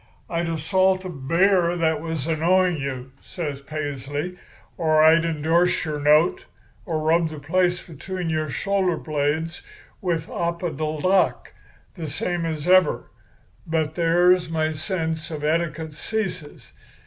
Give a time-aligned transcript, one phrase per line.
[0.31, 4.35] I'd assault a bear that was annoying you,' says Paisley,
[4.75, 6.45] 'or I'd endorse your note,
[6.87, 9.61] or rub the place between your shoulder blades
[10.01, 11.51] with opodeldoc
[11.93, 13.11] the same as ever;
[13.67, 16.73] but there my sense of etiquette ceases.